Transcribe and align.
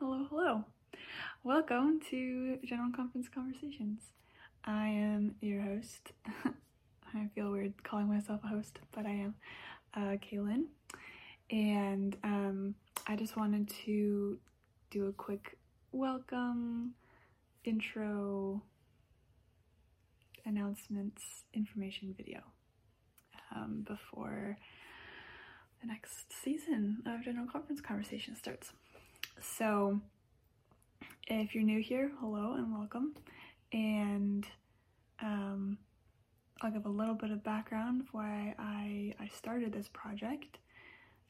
Hello, 0.00 0.24
hello. 0.30 0.64
Welcome 1.42 1.98
to 2.10 2.58
General 2.64 2.92
Conference 2.94 3.26
Conversations. 3.28 4.00
I 4.64 4.86
am 4.86 5.34
your 5.40 5.60
host. 5.60 6.12
I 7.14 7.26
feel 7.34 7.50
weird 7.50 7.82
calling 7.82 8.06
myself 8.06 8.42
a 8.44 8.46
host, 8.46 8.78
but 8.92 9.06
I 9.06 9.10
am 9.10 9.34
uh, 9.94 10.16
Kaylin. 10.18 10.66
And 11.50 12.16
um, 12.22 12.76
I 13.08 13.16
just 13.16 13.36
wanted 13.36 13.70
to 13.86 14.38
do 14.92 15.06
a 15.06 15.12
quick 15.12 15.58
welcome, 15.90 16.94
intro, 17.64 18.62
announcements, 20.46 21.24
information 21.52 22.14
video 22.16 22.42
um, 23.52 23.84
before 23.84 24.58
the 25.80 25.88
next 25.88 26.32
season 26.44 27.02
of 27.04 27.24
General 27.24 27.48
Conference 27.48 27.80
Conversation 27.80 28.36
starts. 28.36 28.72
So, 29.40 30.00
if 31.28 31.54
you're 31.54 31.64
new 31.64 31.80
here, 31.80 32.10
hello 32.20 32.54
and 32.54 32.72
welcome. 32.76 33.14
And 33.72 34.46
um, 35.22 35.78
I'll 36.60 36.72
give 36.72 36.86
a 36.86 36.90
little 36.90 37.14
bit 37.14 37.30
of 37.30 37.44
background 37.44 38.00
of 38.00 38.06
why 38.12 38.54
I, 38.58 39.14
I 39.20 39.28
started 39.28 39.72
this 39.72 39.88
project 39.92 40.58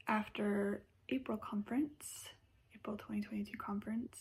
after 0.07 0.83
April 1.11 1.37
conference, 1.37 2.29
April 2.75 2.97
2022 2.97 3.57
conference. 3.59 4.17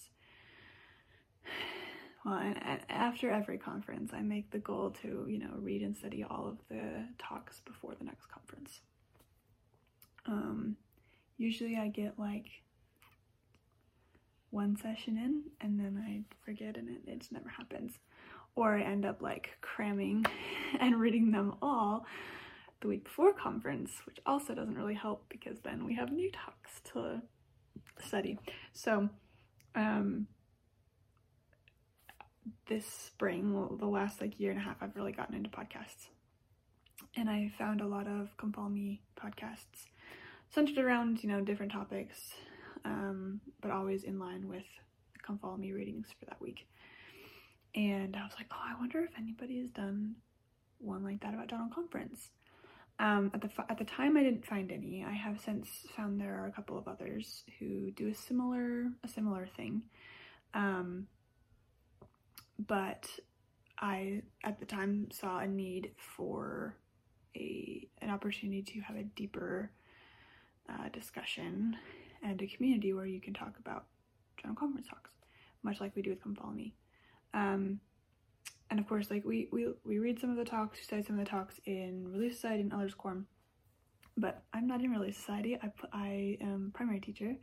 Well, 2.26 2.40
and, 2.40 2.62
and 2.62 2.82
after 2.90 3.32
every 3.32 3.58
conference, 3.58 4.12
I 4.14 4.22
make 4.22 4.52
the 4.52 4.60
goal 4.60 4.92
to, 5.02 5.26
you 5.30 5.40
know, 5.40 5.54
read 5.60 5.82
and 5.82 5.96
study 5.96 6.26
all 6.30 6.46
of 6.46 6.58
the 6.68 7.06
talks 7.18 7.62
before 7.62 7.96
the 7.98 8.04
next 8.04 8.26
conference. 8.26 8.82
Um, 10.26 10.76
usually 11.38 11.78
I 11.78 11.88
get 11.88 12.20
like 12.20 12.48
one 14.52 14.78
session 14.78 15.18
in 15.18 15.44
and 15.62 15.80
then 15.80 16.04
I 16.06 16.24
forget 16.46 16.78
and 16.78 16.90
it, 16.90 17.02
it 17.08 17.20
just 17.20 17.32
never 17.32 17.50
happens. 17.50 17.94
Or 18.56 18.76
I 18.76 18.82
end 18.82 19.06
up 19.06 19.22
like 19.22 19.58
cramming 19.62 20.26
and 20.80 21.00
reading 21.00 21.32
them 21.32 21.56
all 21.62 22.06
the 22.82 22.88
week 22.88 23.04
before 23.04 23.34
conference, 23.34 23.92
which 24.06 24.20
also 24.26 24.54
doesn't 24.54 24.78
really 24.78 24.94
help 24.94 25.26
because 25.30 25.60
then 25.64 25.86
we 25.86 25.96
have 25.96 26.12
new 26.12 26.32
talks 26.32 26.82
to 26.94 27.22
study. 28.06 28.38
So, 28.74 29.10
um, 29.76 30.28
this 32.68 32.86
spring, 32.86 33.78
the 33.80 33.86
last 33.86 34.22
like 34.22 34.40
year 34.40 34.52
and 34.52 34.60
a 34.60 34.64
half, 34.64 34.78
I've 34.82 34.96
really 34.96 35.12
gotten 35.12 35.36
into 35.36 35.50
podcasts. 35.50 36.08
And 37.16 37.30
I 37.30 37.52
found 37.58 37.82
a 37.82 37.88
lot 37.88 38.08
of 38.08 38.36
Come 38.38 38.54
Follow 38.54 38.70
Me 38.70 39.02
podcasts 39.20 39.88
centered 40.50 40.78
around, 40.78 41.24
you 41.24 41.30
know, 41.30 41.42
different 41.42 41.72
topics, 41.72 42.34
um, 42.86 43.42
but 43.62 43.72
always 43.72 44.04
in 44.04 44.20
line 44.20 44.48
with 44.48 44.66
the 45.14 45.20
Come 45.26 45.38
Follow 45.40 45.58
Me 45.58 45.72
readings 45.72 46.08
for 46.20 46.26
that 46.26 46.42
week. 46.42 46.68
And 47.76 48.16
I 48.16 48.24
was 48.24 48.34
like, 48.38 48.48
oh, 48.52 48.60
I 48.60 48.80
wonder 48.80 49.02
if 49.02 49.12
anybody 49.18 49.60
has 49.60 49.70
done 49.70 50.16
one 50.80 51.04
like 51.04 51.22
that 51.22 51.34
about 51.34 51.48
General 51.48 51.70
Conference. 51.74 52.30
Um, 53.00 53.30
at 53.34 53.42
the 53.42 53.50
at 53.70 53.78
the 53.78 53.86
time, 53.86 54.18
I 54.18 54.24
didn't 54.24 54.46
find 54.46 54.72
any. 54.72 55.06
I 55.08 55.14
have 55.14 55.40
since 55.40 55.70
found 55.96 56.20
there 56.20 56.42
are 56.42 56.48
a 56.48 56.52
couple 56.52 56.78
of 56.78 56.88
others 56.88 57.44
who 57.60 57.92
do 57.92 58.08
a 58.08 58.16
similar 58.16 58.88
a 59.04 59.08
similar 59.08 59.48
thing, 59.56 59.84
um, 60.56 61.06
but 62.58 63.08
I 63.78 64.24
at 64.44 64.60
the 64.60 64.66
time 64.66 65.10
saw 65.12 65.40
a 65.40 65.48
need 65.48 65.92
for 65.98 66.76
a 67.36 67.88
an 68.02 68.10
opportunity 68.10 68.64
to 68.64 68.80
have 68.80 68.96
a 68.96 69.04
deeper 69.04 69.72
uh, 70.68 70.90
discussion 70.92 71.78
and 72.24 72.42
a 72.42 72.48
community 72.48 72.94
where 72.94 73.06
you 73.06 73.22
can 73.22 73.34
talk 73.34 73.54
about 73.60 73.86
general 74.38 74.56
conference 74.56 74.88
talks, 74.88 75.12
much 75.64 75.80
like 75.80 75.96
we 75.96 76.02
do 76.02 76.12
with 76.12 76.22
Come 76.22 76.36
Follow 76.36 76.54
Me. 76.54 76.74
Um, 77.34 77.80
and 78.70 78.80
of 78.80 78.88
course, 78.88 79.10
like 79.10 79.24
we, 79.26 79.48
we 79.52 79.68
we 79.86 80.00
read 80.00 80.20
some 80.20 80.30
of 80.30 80.38
the 80.38 80.46
talks, 80.46 80.78
we 80.78 80.84
study 80.84 81.04
some 81.04 81.18
of 81.18 81.26
the 81.26 81.30
talks 81.30 81.60
in 81.66 82.08
Relief 82.12 82.36
Society 82.36 82.62
and 82.62 82.74
Elders 82.74 82.94
Quorum, 82.94 83.28
but 84.18 84.44
I'm 84.54 84.68
not 84.68 84.82
in 84.82 84.92
Relief 84.92 85.16
Society. 85.16 85.58
I 85.62 85.72
I 85.94 86.38
am 86.42 86.72
primary 86.74 87.00
teacher, 87.00 87.36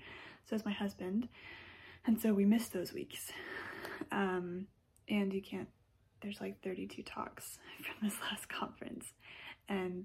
so 0.49 0.57
is 0.57 0.65
my 0.65 0.73
husband, 0.73 1.29
and 2.07 2.21
so 2.21 2.35
we 2.35 2.45
miss 2.45 2.69
those 2.69 2.93
weeks. 2.93 3.33
Um, 4.13 4.67
and 5.09 5.33
you 5.33 5.41
can't. 5.41 5.69
There's 6.21 6.41
like 6.41 6.63
32 6.63 7.03
talks 7.03 7.59
from 7.83 8.09
this 8.09 8.19
last 8.21 8.49
conference, 8.49 9.13
and 9.69 10.05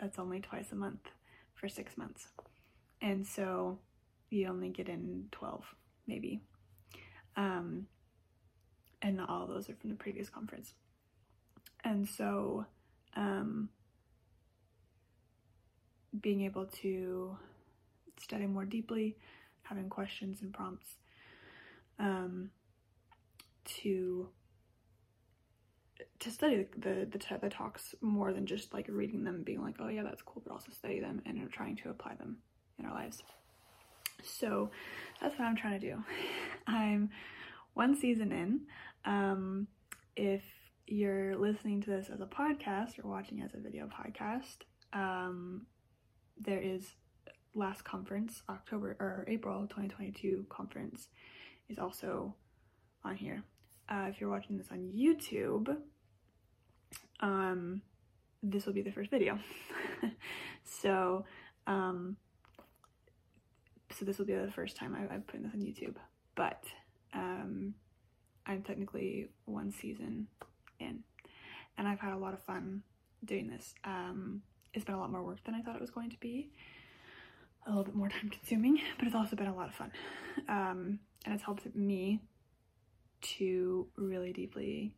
that's 0.00 0.18
only 0.18 0.40
twice 0.40 0.72
a 0.72 0.76
month 0.76 1.10
for 1.54 1.68
six 1.68 1.96
months, 1.96 2.26
and 3.00 3.24
so 3.24 3.78
you 4.36 4.48
only 4.48 4.68
get 4.70 4.88
in 4.88 5.26
12 5.32 5.64
maybe. 6.06 6.40
Um, 7.36 7.86
and 9.02 9.16
not 9.16 9.28
all 9.28 9.46
those 9.46 9.68
are 9.68 9.74
from 9.74 9.90
the 9.90 9.96
previous 9.96 10.28
conference. 10.28 10.72
And 11.84 12.08
so 12.08 12.66
um, 13.14 13.68
being 16.20 16.42
able 16.42 16.66
to 16.66 17.36
study 18.20 18.46
more 18.46 18.64
deeply 18.64 19.16
having 19.62 19.88
questions 19.88 20.42
and 20.42 20.52
prompts 20.52 20.96
um, 21.98 22.50
to 23.64 24.28
to 26.18 26.30
study 26.30 26.66
the 26.76 27.06
the, 27.10 27.18
the, 27.18 27.38
the 27.42 27.50
talks 27.50 27.94
more 28.00 28.32
than 28.32 28.46
just 28.46 28.72
like 28.72 28.86
reading 28.88 29.24
them 29.24 29.42
being 29.42 29.62
like 29.62 29.76
oh 29.80 29.88
yeah 29.88 30.02
that's 30.02 30.22
cool 30.22 30.42
but 30.46 30.52
also 30.52 30.70
study 30.72 31.00
them 31.00 31.20
and 31.26 31.50
trying 31.50 31.76
to 31.76 31.90
apply 31.90 32.14
them 32.14 32.36
in 32.78 32.86
our 32.86 32.94
lives 32.94 33.22
so 34.22 34.70
that's 35.20 35.38
what 35.38 35.46
I'm 35.46 35.56
trying 35.56 35.80
to 35.80 35.90
do. 35.90 36.02
I'm 36.66 37.10
one 37.74 37.96
season 37.96 38.32
in. 38.32 38.60
Um, 39.04 39.66
if 40.16 40.42
you're 40.86 41.36
listening 41.36 41.80
to 41.82 41.90
this 41.90 42.08
as 42.12 42.20
a 42.20 42.26
podcast 42.26 42.98
or 43.02 43.08
watching 43.08 43.42
as 43.42 43.54
a 43.54 43.58
video 43.58 43.86
podcast, 43.86 44.58
um, 44.92 45.66
there 46.38 46.60
is 46.60 46.94
last 47.54 47.84
conference, 47.84 48.42
October 48.48 48.96
or 49.00 49.24
April 49.28 49.62
2022 49.62 50.46
conference, 50.48 51.08
is 51.68 51.78
also 51.78 52.34
on 53.04 53.16
here. 53.16 53.42
Uh, 53.88 54.06
if 54.08 54.20
you're 54.20 54.30
watching 54.30 54.58
this 54.58 54.68
on 54.70 54.90
YouTube, 54.94 55.76
um, 57.20 57.82
this 58.42 58.66
will 58.66 58.72
be 58.72 58.82
the 58.82 58.92
first 58.92 59.10
video. 59.10 59.38
so, 60.64 61.24
um, 61.66 62.16
so 63.98 64.04
this 64.04 64.18
will 64.18 64.26
be 64.26 64.34
the 64.34 64.50
first 64.52 64.76
time 64.76 64.94
I, 64.94 65.14
am 65.14 65.22
putting 65.22 65.42
this 65.42 65.54
on 65.54 65.60
YouTube, 65.60 65.94
but 66.34 66.62
um, 67.14 67.74
I'm 68.46 68.62
technically 68.62 69.28
one 69.46 69.72
season 69.72 70.26
in, 70.78 71.00
and 71.78 71.88
I've 71.88 72.00
had 72.00 72.12
a 72.12 72.18
lot 72.18 72.34
of 72.34 72.42
fun 72.42 72.82
doing 73.24 73.48
this. 73.48 73.74
Um, 73.84 74.42
it's 74.74 74.84
been 74.84 74.94
a 74.94 74.98
lot 74.98 75.10
more 75.10 75.22
work 75.22 75.42
than 75.44 75.54
I 75.54 75.62
thought 75.62 75.76
it 75.76 75.80
was 75.80 75.90
going 75.90 76.10
to 76.10 76.18
be, 76.20 76.50
a 77.66 77.70
little 77.70 77.84
bit 77.84 77.94
more 77.94 78.08
time 78.08 78.28
consuming, 78.30 78.80
but 78.98 79.06
it's 79.06 79.16
also 79.16 79.34
been 79.34 79.46
a 79.46 79.56
lot 79.56 79.68
of 79.68 79.74
fun, 79.74 79.92
um, 80.48 80.98
and 81.24 81.34
it's 81.34 81.42
helped 81.42 81.74
me 81.74 82.20
to 83.22 83.86
really 83.96 84.32
deeply 84.32 84.92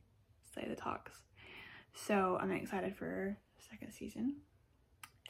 study 0.50 0.68
the 0.68 0.76
talks. 0.76 1.12
So 1.94 2.36
I'm 2.40 2.50
excited 2.50 2.96
for 2.96 3.36
second 3.70 3.92
season, 3.92 4.38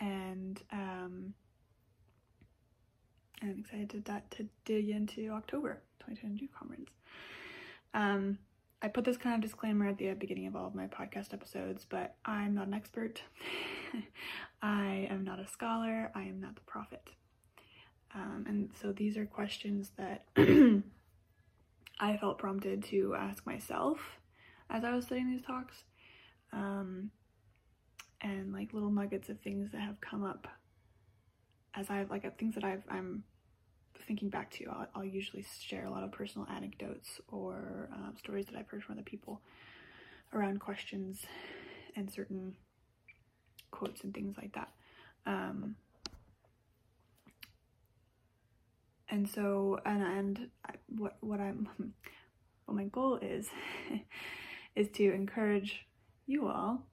and 0.00 0.60
um, 0.72 1.34
I'm 3.42 3.60
excited 3.60 3.90
to, 3.90 4.22
to 4.36 4.48
dig 4.64 4.88
into 4.88 5.30
October 5.30 5.80
2022 6.00 6.48
conference. 6.58 6.90
Um, 7.94 8.38
I 8.82 8.88
put 8.88 9.04
this 9.04 9.16
kind 9.16 9.34
of 9.34 9.40
disclaimer 9.40 9.88
at 9.88 9.98
the 9.98 10.12
beginning 10.14 10.46
of 10.46 10.56
all 10.56 10.66
of 10.66 10.74
my 10.74 10.86
podcast 10.86 11.32
episodes, 11.32 11.86
but 11.88 12.16
I'm 12.24 12.54
not 12.54 12.68
an 12.68 12.74
expert. 12.74 13.22
I 14.62 15.08
am 15.10 15.24
not 15.24 15.40
a 15.40 15.46
scholar. 15.46 16.10
I 16.14 16.22
am 16.22 16.40
not 16.40 16.54
the 16.54 16.62
prophet. 16.62 17.10
Um, 18.14 18.44
and 18.48 18.70
so 18.80 18.92
these 18.92 19.16
are 19.16 19.26
questions 19.26 19.92
that 19.96 20.24
I 22.00 22.16
felt 22.16 22.38
prompted 22.38 22.84
to 22.84 23.14
ask 23.16 23.44
myself 23.46 23.98
as 24.70 24.84
I 24.84 24.94
was 24.94 25.06
studying 25.06 25.30
these 25.30 25.42
talks. 25.42 25.84
Um, 26.52 27.10
and 28.20 28.52
like 28.52 28.72
little 28.72 28.90
nuggets 28.90 29.28
of 29.28 29.40
things 29.40 29.70
that 29.72 29.80
have 29.80 30.00
come 30.00 30.24
up 30.24 30.48
as 31.74 31.90
I've 31.90 32.10
like 32.10 32.36
things 32.38 32.54
that 32.54 32.64
I've 32.64 32.82
I'm 32.90 33.22
thinking 34.06 34.28
back 34.28 34.50
to, 34.52 34.66
I'll, 34.70 34.86
I'll 34.94 35.04
usually 35.04 35.44
share 35.60 35.84
a 35.84 35.90
lot 35.90 36.04
of 36.04 36.12
personal 36.12 36.46
anecdotes 36.48 37.20
or 37.28 37.88
um, 37.92 38.14
stories 38.18 38.46
that 38.46 38.56
I've 38.56 38.68
heard 38.68 38.82
from 38.82 38.94
other 38.94 39.02
people 39.02 39.40
around 40.32 40.60
questions 40.60 41.24
and 41.96 42.10
certain 42.10 42.54
quotes 43.70 44.02
and 44.04 44.14
things 44.14 44.36
like 44.36 44.52
that. 44.54 44.68
Um, 45.26 45.76
and 49.10 49.28
so, 49.28 49.80
and 49.84 50.02
and 50.02 50.48
I, 50.66 50.74
what 50.96 51.16
what 51.20 51.40
I'm 51.40 51.68
what 52.66 52.76
my 52.76 52.84
goal 52.84 53.18
is 53.20 53.48
is 54.76 54.88
to 54.94 55.12
encourage 55.12 55.86
you 56.26 56.46
all 56.48 56.86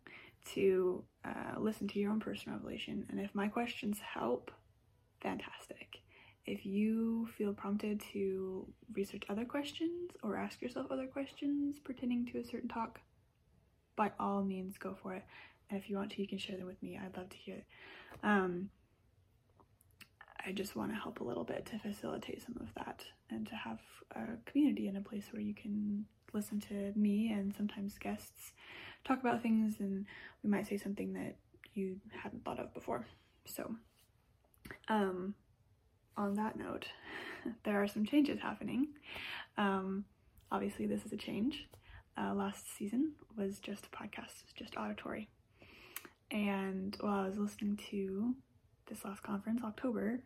to 0.54 1.04
uh, 1.26 1.60
listen 1.60 1.88
to 1.90 2.00
your 2.00 2.12
own 2.12 2.20
personal 2.20 2.58
revelation, 2.58 3.06
and 3.10 3.20
if 3.20 3.34
my 3.34 3.48
questions 3.48 4.00
help 4.00 4.52
fantastic. 5.22 6.00
If 6.46 6.66
you 6.66 7.28
feel 7.38 7.54
prompted 7.54 8.02
to 8.14 8.68
research 8.94 9.24
other 9.30 9.46
questions 9.46 10.12
or 10.22 10.38
ask 10.38 10.62
yourself 10.62 10.88
other 10.92 11.08
questions 11.08 11.80
pertaining 11.80 12.26
to 12.28 12.40
a 12.40 12.44
certain 12.44 12.70
talk, 12.70 13.00
by 13.96 14.12
all 14.20 14.44
means 14.44 14.78
go 14.78 14.96
for 15.02 15.14
it. 15.14 15.24
And 15.70 15.82
if 15.82 15.90
you 15.90 15.98
want 15.98 16.12
to, 16.12 16.22
you 16.22 16.28
can 16.28 16.38
share 16.38 16.58
them 16.58 16.68
with 16.68 16.82
me. 16.84 17.00
I'd 17.04 17.18
love 17.18 17.30
to 17.30 17.38
hear 17.38 17.56
it. 17.56 17.66
Um, 18.22 18.70
I 20.46 20.52
just 20.52 20.76
want 20.76 20.92
to 20.92 20.98
help 20.98 21.22
a 21.22 21.24
little 21.24 21.44
bit 21.44 21.66
to 21.68 21.80
facilitate 21.80 22.44
some 22.44 22.58
of 22.62 22.68
that 22.76 23.04
and 23.32 23.48
to 23.48 23.56
have 23.56 23.80
a 24.16 24.38
community 24.46 24.88
and 24.88 24.98
a 24.98 25.02
place 25.02 25.26
where 25.32 25.42
you 25.42 25.56
can 25.56 26.06
listen 26.34 26.60
to 26.60 26.92
me 26.96 27.32
and 27.32 27.56
sometimes 27.56 27.98
guests 27.98 28.52
talk 29.04 29.20
about 29.20 29.42
things 29.42 29.76
and 29.80 30.06
we 30.44 30.50
might 30.50 30.68
say 30.68 30.78
something 30.78 31.14
that 31.14 31.36
you 31.74 31.98
hadn't 32.22 32.44
thought 32.46 32.60
of 32.60 32.74
before. 32.76 33.08
So, 33.46 33.76
um, 34.88 35.34
on 36.18 36.36
that 36.36 36.58
note, 36.58 36.88
there 37.64 37.82
are 37.82 37.88
some 37.88 38.06
changes 38.06 38.40
happening. 38.40 38.88
Um, 39.58 40.06
obviously, 40.52 40.88
this 40.88 41.06
is 41.06 41.14
a 41.14 41.18
change. 41.18 41.68
Uh, 42.18 42.34
last 42.34 42.76
season 42.78 43.12
was 43.38 43.60
just 43.60 43.86
a 43.86 43.90
podcast, 43.90 44.40
it 44.40 44.46
was 44.46 44.54
just 44.56 44.78
auditory. 44.78 45.28
And 46.32 46.96
while 47.02 47.24
I 47.24 47.28
was 47.28 47.38
listening 47.38 47.78
to 47.92 48.34
this 48.88 49.04
last 49.04 49.22
conference, 49.22 49.62
October 49.64 50.22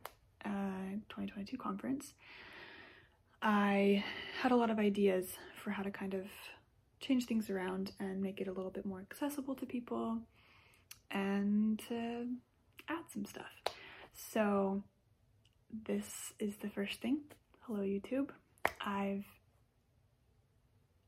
uh, 0.46 0.96
2022 1.10 1.58
conference, 1.58 2.14
I 3.42 4.04
had 4.42 4.52
a 4.52 4.56
lot 4.56 4.70
of 4.70 4.80
ideas 4.80 5.28
for 5.56 5.72
how 5.72 5.84
to 5.84 5.92
kind 5.92 6.14
of 6.14 6.26
change 7.00 7.26
things 7.26 7.50
around 7.50 7.92
and 8.00 8.22
make 8.22 8.42
it 8.42 8.48
a 8.48 8.52
little 8.52 8.72
bit 8.72 8.86
more 8.86 9.00
accessible 9.00 9.56
to 9.56 9.66
people 9.66 10.20
and 11.12 11.82
add 12.88 13.04
some 13.12 13.26
stuff. 13.26 13.52
So, 14.14 14.84
this 15.86 16.34
is 16.40 16.58
the 16.58 16.70
first 16.70 17.02
thing. 17.02 17.20
Hello, 17.62 17.80
YouTube. 17.82 18.30
I've 18.82 19.26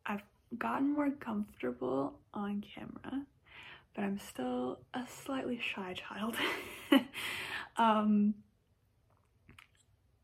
I've 0.06 0.24
gotten 0.58 0.94
more 0.94 1.12
comfortable 1.12 2.20
on 2.34 2.64
camera 2.76 3.26
but 3.94 4.04
I'm 4.04 4.20
still 4.20 4.80
a 4.94 5.04
slightly 5.08 5.60
shy 5.60 5.94
child. 5.94 6.36
um, 7.78 8.36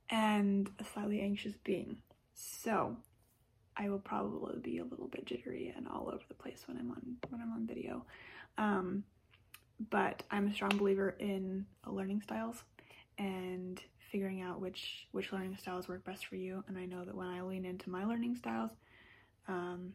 and 0.10 0.70
a 0.80 0.86
slightly 0.86 1.20
anxious 1.20 1.54
being. 1.64 1.98
So 2.34 2.96
I 3.76 3.90
will 3.90 4.00
probably 4.00 4.60
be 4.60 4.78
a 4.78 4.86
little 4.86 5.08
bit 5.08 5.26
jittery 5.26 5.74
and 5.76 5.88
all 5.88 6.08
over 6.08 6.24
the 6.28 6.34
place 6.34 6.64
when 6.66 6.78
I'm 6.78 6.92
on 6.92 7.18
when 7.30 7.42
I'm 7.42 7.52
on 7.52 7.68
video. 7.68 8.06
Um, 8.58 9.04
but 9.90 10.24
I'm 10.32 10.48
a 10.48 10.54
strong 10.54 10.78
believer 10.78 11.16
in 11.20 11.66
learning 11.86 12.22
styles 12.22 12.64
and 13.18 13.80
figuring 14.12 14.42
out 14.42 14.62
which 14.62 15.08
which 15.12 15.32
learning 15.34 15.58
styles 15.60 15.88
work 15.88 16.04
best 16.06 16.26
for 16.26 16.36
you. 16.36 16.64
And 16.68 16.78
I 16.78 16.86
know 16.86 17.04
that 17.06 17.16
when 17.16 17.28
I 17.28 17.42
lean 17.42 17.66
into 17.66 17.90
my 17.90 18.06
learning 18.06 18.36
styles, 18.36 18.72
um, 19.48 19.94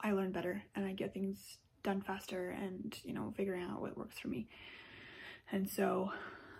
I 0.00 0.12
learn 0.12 0.32
better 0.32 0.62
and 0.74 0.84
I 0.84 0.92
get 0.92 1.14
things 1.14 1.58
done 1.82 2.00
faster 2.00 2.50
and 2.50 2.96
you 3.04 3.12
know 3.12 3.32
figuring 3.36 3.64
out 3.64 3.80
what 3.80 3.96
works 3.96 4.18
for 4.18 4.28
me. 4.28 4.48
And 5.52 5.68
so 5.68 6.10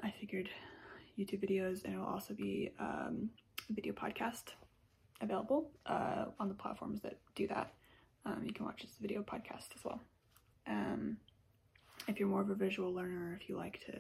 i 0.03 0.13
figured 0.21 0.49
youtube 1.19 1.43
videos 1.43 1.85
and 1.85 1.95
it 1.95 1.97
will 1.97 2.07
also 2.07 2.35
be 2.35 2.71
um, 2.79 3.31
a 3.71 3.73
video 3.73 3.93
podcast 3.93 4.53
available 5.21 5.71
uh, 5.87 6.27
on 6.39 6.49
the 6.49 6.55
platforms 6.55 7.01
that 7.03 7.19
do 7.35 7.47
that. 7.49 7.73
Um, 8.27 8.43
you 8.45 8.53
can 8.53 8.65
watch 8.65 8.83
this 8.83 8.97
video 9.01 9.23
podcast 9.23 9.75
as 9.77 9.85
well. 9.85 10.01
Um, 10.67 11.19
if 12.09 12.19
you're 12.19 12.29
more 12.29 12.41
of 12.41 12.51
a 12.51 12.55
visual 12.55 12.93
learner 12.93 13.39
if 13.41 13.49
you 13.49 13.57
like 13.57 13.81
to 13.87 13.93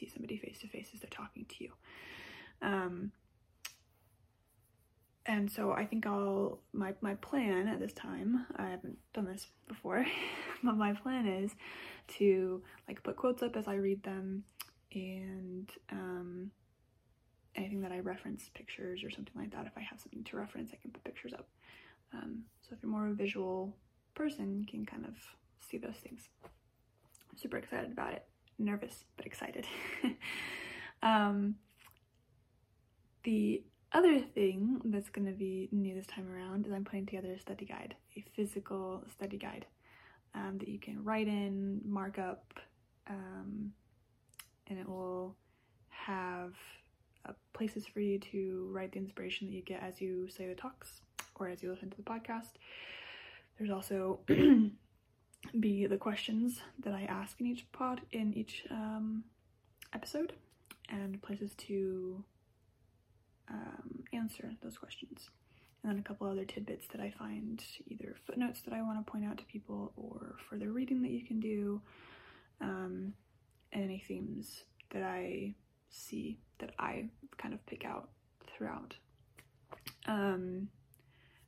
see 0.00 0.08
somebody 0.08 0.36
face 0.38 0.58
to 0.60 0.68
face 0.68 0.88
as 0.94 1.00
they're 1.00 1.10
talking 1.10 1.44
to 1.48 1.64
you 1.64 1.72
um, 2.62 3.12
and 5.26 5.50
so 5.50 5.72
I 5.72 5.84
think 5.84 6.06
I'll 6.06 6.58
my 6.72 6.94
my 7.00 7.14
plan 7.14 7.68
at 7.68 7.78
this 7.78 7.92
time. 7.92 8.46
I 8.56 8.68
haven't 8.68 8.98
done 9.12 9.26
this 9.26 9.46
before, 9.68 10.04
but 10.62 10.76
my 10.76 10.92
plan 10.92 11.26
is 11.26 11.52
to 12.18 12.62
like 12.88 13.02
put 13.02 13.16
quotes 13.16 13.42
up 13.42 13.56
as 13.56 13.68
I 13.68 13.74
read 13.74 14.02
them, 14.02 14.44
and 14.92 15.70
um, 15.92 16.50
anything 17.54 17.82
that 17.82 17.92
I 17.92 17.98
reference 18.00 18.50
pictures 18.54 19.04
or 19.04 19.10
something 19.10 19.34
like 19.36 19.52
that. 19.52 19.66
If 19.66 19.76
I 19.76 19.82
have 19.82 20.00
something 20.00 20.24
to 20.24 20.36
reference, 20.36 20.70
I 20.72 20.76
can 20.80 20.90
put 20.90 21.04
pictures 21.04 21.32
up. 21.32 21.48
Um, 22.12 22.44
so 22.62 22.74
if 22.74 22.82
you're 22.82 22.90
more 22.90 23.06
of 23.06 23.12
a 23.12 23.14
visual 23.14 23.76
person, 24.14 24.58
you 24.58 24.66
can 24.66 24.84
kind 24.84 25.04
of 25.04 25.14
see 25.60 25.78
those 25.78 25.96
things. 26.02 26.28
I'm 26.44 27.38
super 27.38 27.58
excited 27.58 27.92
about 27.92 28.14
it. 28.14 28.24
Nervous 28.60 29.04
but 29.16 29.24
excited. 29.24 29.66
um, 31.02 31.54
the 33.24 33.62
other 33.92 34.20
thing 34.20 34.80
that's 34.84 35.08
going 35.08 35.26
to 35.26 35.32
be 35.32 35.68
new 35.72 35.94
this 35.94 36.06
time 36.06 36.28
around 36.30 36.66
is 36.66 36.72
I'm 36.72 36.84
putting 36.84 37.06
together 37.06 37.32
a 37.32 37.40
study 37.40 37.64
guide, 37.64 37.96
a 38.16 38.24
physical 38.36 39.02
study 39.10 39.38
guide 39.38 39.64
um, 40.34 40.58
that 40.58 40.68
you 40.68 40.78
can 40.78 41.02
write 41.02 41.26
in, 41.26 41.80
mark 41.84 42.18
up, 42.18 42.52
um, 43.08 43.72
and 44.68 44.78
it 44.78 44.88
will 44.88 45.34
have 45.88 46.52
uh, 47.26 47.32
places 47.52 47.86
for 47.86 48.00
you 48.00 48.18
to 48.18 48.68
write 48.72 48.92
the 48.92 48.98
inspiration 48.98 49.46
that 49.48 49.54
you 49.54 49.62
get 49.62 49.82
as 49.82 50.00
you 50.00 50.28
say 50.28 50.46
the 50.46 50.54
talks 50.54 51.00
or 51.36 51.48
as 51.48 51.62
you 51.62 51.70
listen 51.70 51.90
to 51.90 51.96
the 51.96 52.02
podcast. 52.02 52.52
There's 53.58 53.70
also 53.70 54.20
be 55.58 55.86
the 55.86 55.96
questions 55.96 56.60
that 56.78 56.94
I 56.94 57.04
ask 57.04 57.40
in 57.40 57.46
each 57.46 57.70
pod 57.72 58.02
in 58.12 58.34
each 58.34 58.64
um, 58.70 59.24
episode, 59.92 60.32
and 60.88 61.20
places 61.22 61.54
to 61.66 62.24
um, 63.50 64.04
answer 64.12 64.52
those 64.62 64.78
questions. 64.78 65.30
And 65.82 65.92
then 65.92 65.98
a 65.98 66.02
couple 66.02 66.26
other 66.26 66.44
tidbits 66.44 66.86
that 66.88 67.00
I 67.00 67.10
find 67.10 67.62
either 67.88 68.14
footnotes 68.26 68.60
that 68.62 68.74
I 68.74 68.82
want 68.82 69.04
to 69.04 69.10
point 69.10 69.24
out 69.24 69.38
to 69.38 69.44
people 69.44 69.92
or 69.96 70.36
further 70.48 70.70
reading 70.72 71.00
that 71.02 71.10
you 71.10 71.24
can 71.24 71.40
do, 71.40 71.80
um, 72.60 73.14
and 73.72 73.84
any 73.84 74.04
themes 74.06 74.64
that 74.90 75.02
I 75.02 75.54
see 75.88 76.38
that 76.58 76.72
I 76.78 77.08
kind 77.38 77.54
of 77.54 77.64
pick 77.66 77.84
out 77.84 78.10
throughout. 78.46 78.94
Um, 80.06 80.68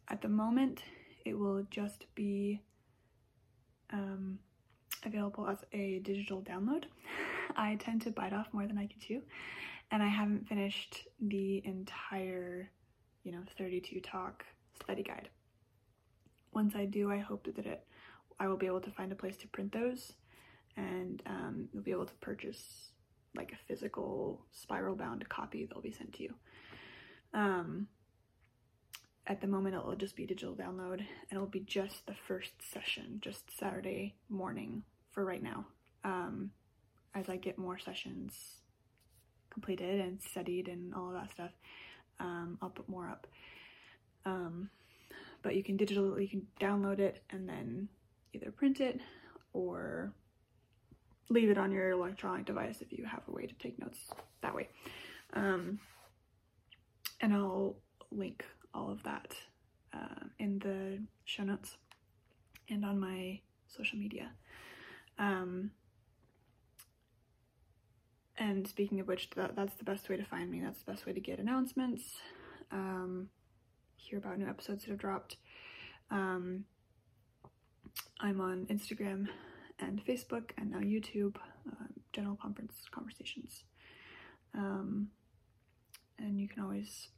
at 0.08 0.22
the 0.22 0.28
moment, 0.28 0.82
it 1.24 1.38
will 1.38 1.66
just 1.70 2.06
be 2.14 2.62
um, 3.92 4.38
available 5.04 5.46
as 5.48 5.58
a 5.72 6.00
digital 6.00 6.40
download. 6.42 6.84
I 7.56 7.76
tend 7.76 8.02
to 8.02 8.10
bite 8.10 8.32
off 8.32 8.48
more 8.52 8.66
than 8.66 8.78
I 8.78 8.86
can 8.86 8.98
chew 9.00 9.22
and 9.92 10.02
I 10.02 10.08
haven't 10.08 10.48
finished 10.48 11.06
the 11.20 11.62
entire, 11.66 12.70
you 13.24 13.30
know, 13.30 13.42
32 13.58 14.00
talk 14.00 14.44
study 14.82 15.02
guide. 15.02 15.28
Once 16.52 16.74
I 16.74 16.86
do, 16.86 17.12
I 17.12 17.18
hope 17.18 17.46
that 17.54 17.66
it, 17.66 17.86
I 18.40 18.48
will 18.48 18.56
be 18.56 18.66
able 18.66 18.80
to 18.80 18.90
find 18.90 19.12
a 19.12 19.14
place 19.14 19.36
to 19.38 19.48
print 19.48 19.72
those, 19.72 20.14
and 20.76 21.22
um, 21.26 21.68
you'll 21.72 21.82
be 21.82 21.90
able 21.90 22.06
to 22.06 22.14
purchase 22.14 22.88
like 23.36 23.52
a 23.52 23.66
physical 23.68 24.44
spiral 24.50 24.96
bound 24.96 25.26
copy 25.28 25.66
that'll 25.66 25.82
be 25.82 25.92
sent 25.92 26.14
to 26.14 26.22
you. 26.22 26.34
Um, 27.34 27.86
at 29.26 29.40
the 29.40 29.46
moment, 29.46 29.76
it'll 29.76 29.94
just 29.94 30.16
be 30.16 30.26
digital 30.26 30.54
download, 30.54 30.98
and 30.98 31.06
it'll 31.30 31.46
be 31.46 31.60
just 31.60 32.06
the 32.06 32.14
first 32.26 32.52
session, 32.72 33.18
just 33.20 33.56
Saturday 33.56 34.14
morning 34.28 34.82
for 35.12 35.24
right 35.24 35.42
now. 35.42 35.66
Um, 36.04 36.50
as 37.14 37.28
I 37.28 37.36
get 37.36 37.58
more 37.58 37.78
sessions 37.78 38.32
completed 39.50 40.00
and 40.00 40.20
studied 40.20 40.66
and 40.66 40.94
all 40.94 41.08
of 41.08 41.14
that 41.14 41.30
stuff, 41.30 41.50
um, 42.18 42.58
I'll 42.60 42.70
put 42.70 42.88
more 42.88 43.08
up. 43.08 43.26
Um, 44.24 44.70
but 45.42 45.54
you 45.54 45.62
can 45.62 45.76
digital, 45.76 46.18
you 46.20 46.28
can 46.28 46.46
download 46.60 46.98
it 46.98 47.22
and 47.30 47.48
then 47.48 47.88
either 48.32 48.50
print 48.50 48.80
it 48.80 49.00
or 49.52 50.12
leave 51.28 51.50
it 51.50 51.58
on 51.58 51.70
your 51.70 51.90
electronic 51.90 52.46
device 52.46 52.80
if 52.80 52.92
you 52.92 53.04
have 53.04 53.22
a 53.28 53.32
way 53.32 53.46
to 53.46 53.54
take 53.54 53.78
notes 53.78 53.98
that 54.40 54.54
way. 54.54 54.68
Um, 55.34 55.78
and 57.20 57.32
I'll 57.32 57.76
link 58.10 58.44
all 58.74 58.90
of 58.90 59.02
that 59.02 59.34
uh, 59.94 60.26
in 60.38 60.58
the 60.58 61.02
show 61.24 61.44
notes 61.44 61.76
and 62.68 62.84
on 62.84 62.98
my 62.98 63.40
social 63.66 63.98
media. 63.98 64.30
Um, 65.18 65.70
and 68.36 68.66
speaking 68.66 69.00
of 69.00 69.06
which, 69.06 69.30
that, 69.30 69.54
that's 69.54 69.74
the 69.74 69.84
best 69.84 70.08
way 70.08 70.16
to 70.16 70.24
find 70.24 70.50
me. 70.50 70.60
That's 70.60 70.82
the 70.82 70.90
best 70.90 71.06
way 71.06 71.12
to 71.12 71.20
get 71.20 71.38
announcements, 71.38 72.16
um, 72.70 73.28
hear 73.96 74.18
about 74.18 74.38
new 74.38 74.48
episodes 74.48 74.84
that 74.84 74.90
have 74.90 74.98
dropped. 74.98 75.36
Um, 76.10 76.64
I'm 78.20 78.40
on 78.40 78.66
Instagram 78.66 79.28
and 79.78 80.04
Facebook 80.04 80.50
and 80.56 80.70
now 80.70 80.78
YouTube, 80.78 81.36
uh, 81.68 81.86
General 82.12 82.36
Conference 82.36 82.74
Conversations. 82.90 83.64
Um, 84.54 85.08
and 86.18 86.40
you 86.40 86.48
can 86.48 86.62
always 86.62 87.08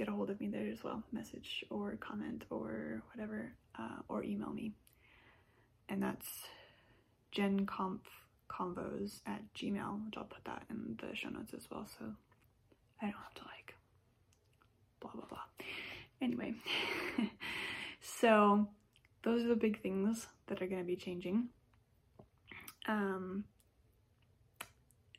get 0.00 0.08
a 0.08 0.12
hold 0.12 0.30
of 0.30 0.40
me 0.40 0.48
there 0.48 0.66
as 0.72 0.82
well, 0.82 1.02
message 1.12 1.62
or 1.68 1.94
comment 2.00 2.44
or 2.48 3.02
whatever, 3.12 3.52
uh, 3.78 3.98
or 4.08 4.24
email 4.24 4.50
me. 4.50 4.72
And 5.90 6.02
that's 6.02 6.26
genconf 7.36 8.00
convos 8.48 9.20
at 9.26 9.42
gmail 9.54 10.04
which 10.04 10.16
i'll 10.16 10.24
put 10.24 10.44
that 10.44 10.64
in 10.68 10.98
the 11.00 11.14
show 11.14 11.28
notes 11.28 11.54
as 11.54 11.68
well 11.70 11.86
so 11.96 12.04
I 13.00 13.04
don't 13.04 13.14
have 13.14 13.34
to 13.34 13.42
like 13.42 13.74
blah 15.00 15.12
blah 15.12 15.26
blah. 15.28 15.38
Anyway, 16.20 16.54
so 18.00 18.66
those 19.22 19.44
are 19.44 19.48
the 19.48 19.54
big 19.54 19.80
things 19.80 20.26
that 20.48 20.60
are 20.60 20.66
going 20.66 20.80
to 20.80 20.86
be 20.86 20.96
changing. 20.96 21.48
Um, 22.88 23.44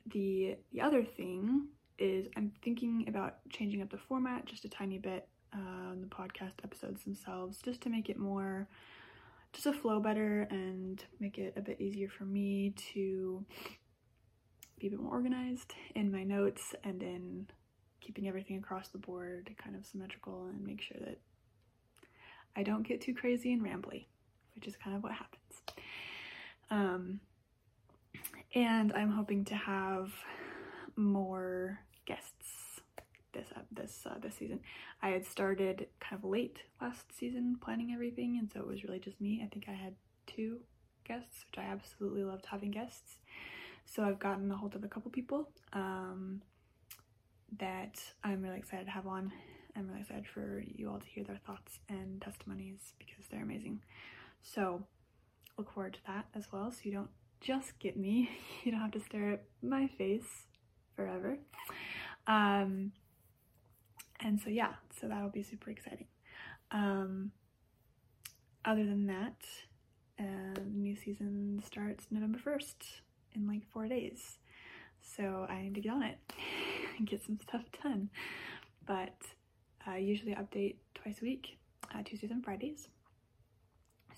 the 0.06 0.56
the 0.72 0.80
other 0.80 1.04
thing 1.04 1.68
is 2.02 2.26
I'm 2.36 2.52
thinking 2.62 3.04
about 3.08 3.36
changing 3.50 3.80
up 3.80 3.90
the 3.90 3.98
format 3.98 4.44
just 4.44 4.64
a 4.64 4.68
tiny 4.68 4.98
bit 4.98 5.28
uh, 5.54 5.94
the 6.00 6.06
podcast 6.06 6.64
episodes 6.64 7.04
themselves, 7.04 7.58
just 7.62 7.80
to 7.82 7.90
make 7.90 8.08
it 8.08 8.18
more 8.18 8.68
just 9.52 9.66
a 9.66 9.72
flow 9.72 10.00
better 10.00 10.48
and 10.50 11.04
make 11.20 11.38
it 11.38 11.52
a 11.56 11.60
bit 11.60 11.80
easier 11.80 12.08
for 12.08 12.24
me 12.24 12.72
to 12.94 13.44
be 14.78 14.86
a 14.86 14.90
bit 14.90 15.00
more 15.00 15.12
organized 15.12 15.74
in 15.94 16.10
my 16.10 16.24
notes 16.24 16.74
and 16.84 17.02
in 17.02 17.46
keeping 18.00 18.26
everything 18.26 18.56
across 18.56 18.88
the 18.88 18.98
board 18.98 19.54
kind 19.62 19.76
of 19.76 19.84
symmetrical 19.84 20.46
and 20.46 20.64
make 20.64 20.80
sure 20.80 20.96
that 21.00 21.18
I 22.56 22.62
don't 22.62 22.86
get 22.86 23.00
too 23.00 23.14
crazy 23.14 23.52
and 23.52 23.62
rambly, 23.62 24.06
which 24.54 24.66
is 24.66 24.74
kind 24.76 24.96
of 24.96 25.02
what 25.02 25.12
happens. 25.12 25.62
Um, 26.70 27.20
and 28.54 28.92
I'm 28.92 29.10
hoping 29.10 29.44
to 29.46 29.54
have 29.54 30.12
more 30.96 31.78
guests 32.06 32.80
this 33.32 33.48
uh, 33.56 33.60
this 33.70 34.06
uh, 34.06 34.18
this 34.20 34.34
season. 34.34 34.60
I 35.02 35.10
had 35.10 35.24
started 35.26 35.86
kind 36.00 36.22
of 36.22 36.28
late 36.28 36.58
last 36.80 37.16
season 37.16 37.56
planning 37.60 37.92
everything, 37.92 38.38
and 38.38 38.50
so 38.52 38.60
it 38.60 38.66
was 38.66 38.84
really 38.84 38.98
just 38.98 39.20
me. 39.20 39.42
I 39.44 39.48
think 39.48 39.66
I 39.68 39.72
had 39.72 39.94
two 40.26 40.58
guests, 41.06 41.44
which 41.50 41.58
I 41.58 41.70
absolutely 41.70 42.24
loved 42.24 42.46
having 42.46 42.70
guests. 42.70 43.18
So 43.84 44.04
I've 44.04 44.18
gotten 44.18 44.50
a 44.50 44.56
hold 44.56 44.74
of 44.74 44.84
a 44.84 44.88
couple 44.88 45.10
people 45.10 45.50
um, 45.72 46.40
that 47.58 48.00
I'm 48.22 48.42
really 48.42 48.58
excited 48.58 48.86
to 48.86 48.92
have 48.92 49.06
on. 49.06 49.32
I'm 49.76 49.88
really 49.88 50.00
excited 50.00 50.26
for 50.26 50.62
you 50.66 50.90
all 50.90 50.98
to 50.98 51.06
hear 51.06 51.24
their 51.24 51.40
thoughts 51.46 51.80
and 51.88 52.20
testimonies 52.20 52.94
because 52.98 53.24
they're 53.30 53.42
amazing. 53.42 53.80
So 54.42 54.84
look 55.58 55.72
forward 55.72 55.94
to 55.94 56.00
that 56.06 56.26
as 56.34 56.46
well. 56.52 56.70
So 56.70 56.80
you 56.84 56.92
don't 56.92 57.10
just 57.40 57.78
get 57.78 57.96
me, 57.96 58.30
you 58.64 58.70
don't 58.70 58.80
have 58.80 58.92
to 58.92 59.00
stare 59.00 59.32
at 59.32 59.44
my 59.62 59.88
face 59.98 60.46
forever. 60.96 61.38
Um, 62.26 62.92
and 64.20 64.40
so 64.40 64.50
yeah, 64.50 64.74
so 65.00 65.08
that'll 65.08 65.30
be 65.30 65.42
super 65.42 65.70
exciting. 65.70 66.06
Um, 66.70 67.32
other 68.64 68.84
than 68.84 69.06
that, 69.06 69.36
uh, 70.18 70.60
new 70.70 70.94
season 70.96 71.62
starts 71.64 72.06
November 72.10 72.38
1st 72.38 73.00
in 73.34 73.48
like 73.48 73.66
four 73.72 73.88
days. 73.88 74.38
So 75.00 75.46
I 75.48 75.62
need 75.62 75.74
to 75.74 75.80
get 75.80 75.92
on 75.92 76.02
it 76.02 76.18
and 76.98 77.06
get 77.06 77.24
some 77.24 77.38
stuff 77.42 77.62
done. 77.82 78.10
But 78.86 79.16
I 79.86 79.98
usually 79.98 80.34
update 80.34 80.76
twice 80.94 81.20
a 81.20 81.24
week, 81.24 81.58
uh, 81.94 82.02
Tuesdays 82.04 82.30
and 82.30 82.44
Fridays. 82.44 82.88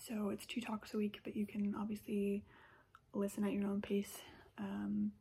So 0.07 0.29
it's 0.29 0.45
two 0.45 0.61
talks 0.61 0.93
a 0.93 0.97
week, 0.97 1.19
but 1.23 1.35
you 1.35 1.47
can 1.47 1.73
obviously 1.79 2.43
listen 3.13 3.43
at 3.43 3.53
your 3.53 3.65
own 3.65 3.81
pace 3.81 4.19
um, 4.59 5.11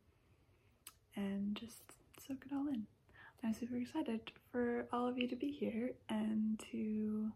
and 1.16 1.56
just 1.56 1.82
soak 2.26 2.44
it 2.46 2.54
all 2.54 2.68
in. 2.68 2.86
I'm 3.42 3.52
super 3.52 3.76
excited 3.76 4.20
for 4.50 4.86
all 4.92 5.06
of 5.06 5.18
you 5.18 5.28
to 5.28 5.36
be 5.36 5.50
here 5.50 5.92
and 6.08 6.58
to 6.70 7.30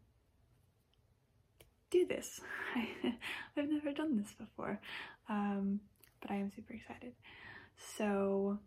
do 1.91 2.07
this. 2.07 2.41
I, 2.75 3.15
have 3.57 3.71
never 3.71 3.93
done 3.93 4.17
this 4.17 4.33
before, 4.33 4.81
um, 5.29 5.81
but 6.21 6.31
I 6.31 6.37
am 6.37 6.51
super 6.55 6.73
excited. 6.75 7.13
So, 7.97 8.59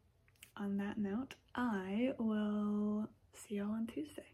on 0.58 0.77
that 0.77 0.98
note, 0.98 1.34
I 1.56 2.13
will 2.20 3.10
see 3.34 3.56
y'all 3.56 3.72
on 3.72 3.88
Tuesday. 3.88 4.25